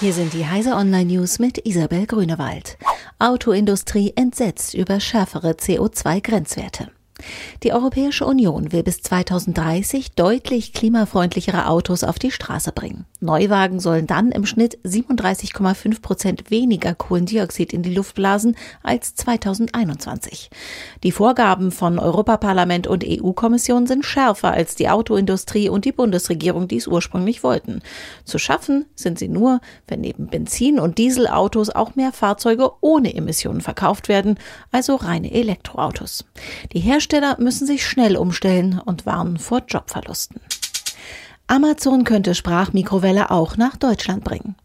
[0.00, 2.78] Hier sind die Heise Online News mit Isabel Grünewald.
[3.20, 6.88] Autoindustrie entsetzt über schärfere CO2-Grenzwerte.
[7.62, 13.06] Die Europäische Union will bis 2030 deutlich klimafreundlichere Autos auf die Straße bringen.
[13.20, 20.50] Neuwagen sollen dann im Schnitt 37,5 Prozent weniger Kohlendioxid in die Luft blasen als 2021.
[21.02, 26.86] Die Vorgaben von Europaparlament und EU-Kommission sind schärfer als die Autoindustrie und die Bundesregierung dies
[26.86, 27.80] ursprünglich wollten.
[28.24, 33.62] Zu schaffen sind sie nur, wenn neben Benzin- und Dieselautos auch mehr Fahrzeuge ohne Emissionen
[33.62, 34.38] verkauft werden,
[34.70, 36.24] also reine Elektroautos.
[36.72, 40.40] Die Hersteller müssen sich schnell umstellen und warnen vor Jobverlusten.
[41.46, 44.56] Amazon könnte Sprachmikrowelle auch nach Deutschland bringen.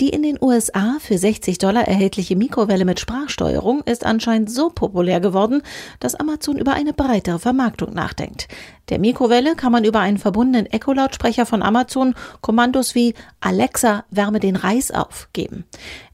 [0.00, 5.20] Die in den USA für 60 Dollar erhältliche Mikrowelle mit Sprachsteuerung ist anscheinend so populär
[5.20, 5.62] geworden,
[6.00, 8.48] dass Amazon über eine breitere Vermarktung nachdenkt.
[8.88, 14.56] Der Mikrowelle kann man über einen verbundenen Echo-Lautsprecher von Amazon Kommandos wie Alexa, wärme den
[14.56, 15.64] Reis auf geben.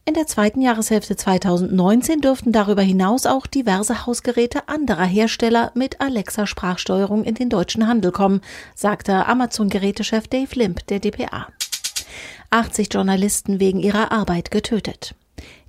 [0.05, 7.23] In der zweiten Jahreshälfte 2019 dürften darüber hinaus auch diverse Hausgeräte anderer Hersteller mit Alexa-Sprachsteuerung
[7.25, 8.41] in den deutschen Handel kommen,
[8.75, 11.47] sagte Amazon-Gerätechef Dave Limp der DPA.
[12.51, 15.15] 80 Journalisten wegen ihrer Arbeit getötet.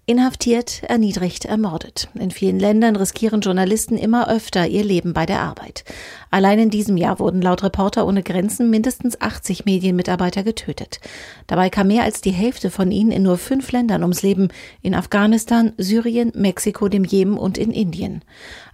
[0.08, 2.10] Inhaftiert, erniedrigt, ermordet.
[2.16, 5.84] In vielen Ländern riskieren Journalisten immer öfter ihr Leben bei der Arbeit.
[6.32, 11.02] Allein in diesem Jahr wurden laut Reporter ohne Grenzen mindestens 80 Medienmitarbeiter getötet.
[11.46, 14.48] Dabei kam mehr als die Hälfte von ihnen in nur fünf Ländern ums Leben.
[14.82, 18.24] In Afghanistan, Syrien, Mexiko, dem Jemen und in Indien.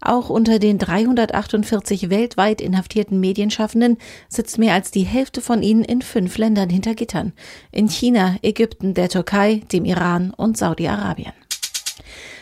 [0.01, 3.97] Auch unter den 348 weltweit inhaftierten Medienschaffenden
[4.29, 7.33] sitzt mehr als die Hälfte von ihnen in fünf Ländern hinter Gittern.
[7.71, 11.33] In China, Ägypten, der Türkei, dem Iran und Saudi-Arabien.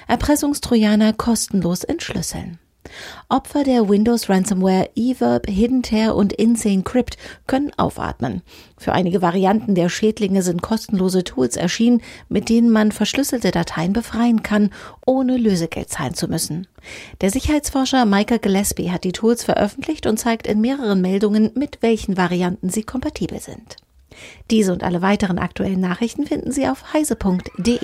[0.09, 2.59] Erpressungstrojaner kostenlos entschlüsseln.
[3.30, 8.41] Opfer der Windows Ransomware eVerb, Hidden Tear und Insane Crypt können aufatmen.
[8.78, 14.44] Für einige Varianten der Schädlinge sind kostenlose Tools erschienen, mit denen man verschlüsselte Dateien befreien
[14.44, 14.72] kann,
[15.06, 16.67] ohne Lösegeld zahlen zu müssen.
[17.22, 22.18] Der Sicherheitsforscher Michael Gillespie hat die Tools veröffentlicht und zeigt in mehreren Meldungen, mit welchen
[22.18, 23.78] Varianten sie kompatibel sind.
[24.51, 27.79] Diese und alle weiteren aktuellen Nachrichten finden Sie auf heise.de.